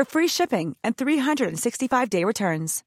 [0.00, 2.82] for free shipping and 365-day returns.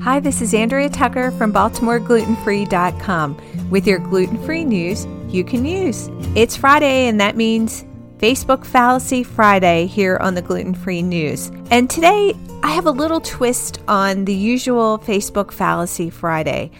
[0.00, 6.08] Hi, this is Andrea Tucker from BaltimoreGlutenFree.com with your gluten-free news you can use.
[6.36, 7.84] It's Friday, and that means
[8.18, 11.50] Facebook Fallacy Friday here on the Gluten Free News.
[11.72, 16.70] And today, I have a little twist on the usual Facebook Fallacy Friday.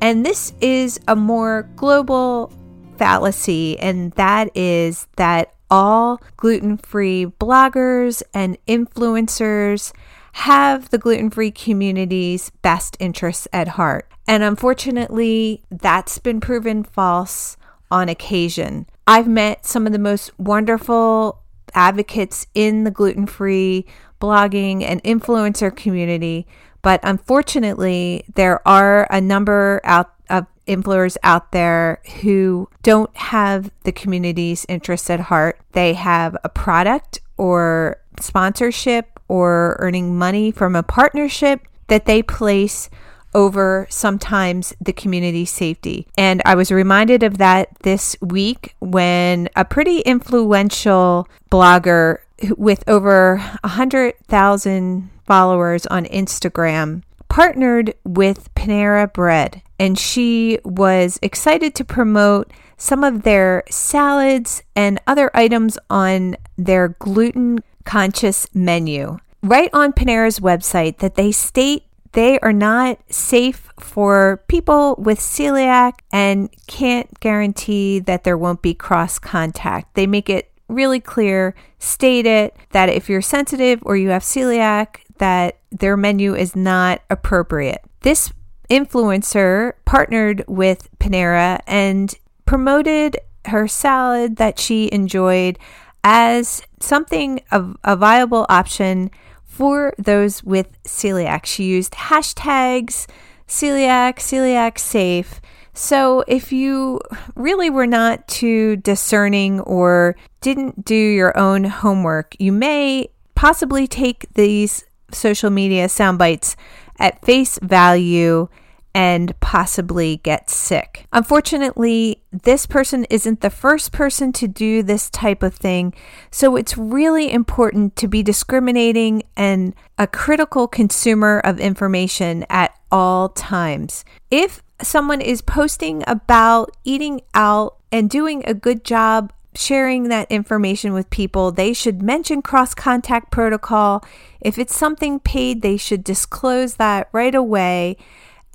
[0.00, 2.50] And this is a more global
[2.96, 9.92] fallacy, and that is that all gluten free bloggers and influencers
[10.32, 14.10] have the gluten free community's best interests at heart.
[14.26, 17.56] And unfortunately, that's been proven false
[17.90, 18.86] on occasion.
[19.06, 21.42] I've met some of the most wonderful
[21.74, 23.86] advocates in the gluten free
[24.20, 26.46] blogging and influencer community
[26.82, 33.92] but unfortunately, there are a number out of influencers out there who don't have the
[33.92, 35.58] community's interests at heart.
[35.72, 42.88] They have a product or sponsorship or earning money from a partnership that they place
[43.34, 46.06] over sometimes the community safety.
[46.16, 52.18] And I was reminded of that this week when a pretty influential blogger
[52.56, 61.84] with over 100,000 followers on Instagram partnered with Panera Bread, and she was excited to
[61.84, 69.18] promote some of their salads and other items on their gluten conscious menu.
[69.42, 76.00] Right on Panera's website, that they state they are not safe for people with celiac
[76.10, 79.94] and can't guarantee that there won't be cross contact.
[79.94, 84.96] They make it really clear, state it that if you're sensitive or you have celiac,
[85.18, 87.82] that their menu is not appropriate.
[88.00, 88.32] This
[88.70, 92.14] influencer partnered with Panera and
[92.44, 95.58] promoted her salad that she enjoyed
[96.04, 99.10] as something of a viable option
[99.44, 101.46] for those with celiac.
[101.46, 103.06] She used hashtags
[103.48, 105.40] celiac, celiac safe.
[105.72, 107.00] So if you
[107.34, 114.26] really were not too discerning or didn't do your own homework, you may possibly take
[114.34, 116.56] these social media sound bites
[116.98, 118.48] at face value
[118.94, 121.06] and possibly get sick.
[121.12, 125.94] Unfortunately, this person isn't the first person to do this type of thing,
[126.30, 133.28] so it's really important to be discriminating and a critical consumer of information at all
[133.28, 134.04] times.
[134.30, 140.92] If someone is posting about eating out and doing a good job sharing that information
[140.92, 144.04] with people, they should mention cross contact protocol.
[144.40, 147.96] If it's something paid, they should disclose that right away.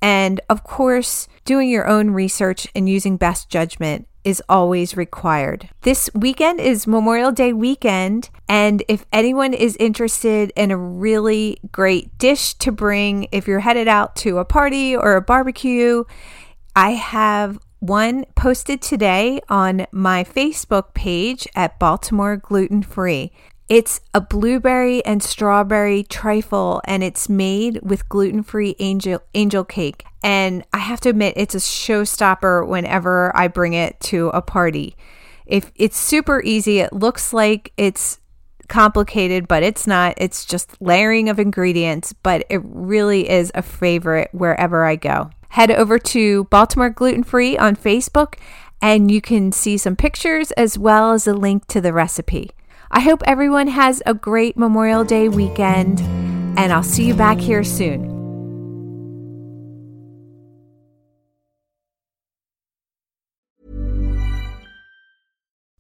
[0.02, 5.70] And of course, doing your own research and using best judgment is always required.
[5.82, 12.18] This weekend is Memorial Day weekend, and if anyone is interested in a really great
[12.18, 16.06] dish to bring if you're headed out to a party or a barbecue,
[16.76, 23.34] I have one posted today on my Facebook page at Baltimore Gluten Free.
[23.68, 30.06] It's a blueberry and strawberry trifle, and it's made with gluten free angel, angel cake.
[30.24, 34.96] And I have to admit, it's a showstopper whenever I bring it to a party.
[35.46, 38.18] If it's super easy, it looks like it's
[38.70, 40.14] complicated, but it's not.
[40.16, 45.32] It's just layering of ingredients, but it really is a favorite wherever I go.
[45.54, 48.40] Head over to Baltimore Gluten Free on Facebook
[48.82, 52.50] and you can see some pictures as well as a link to the recipe.
[52.90, 56.02] I hope everyone has a great Memorial Day weekend,
[56.58, 58.10] and I'll see you back here soon.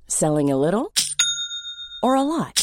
[0.07, 0.93] Selling a little
[2.03, 2.62] or a lot?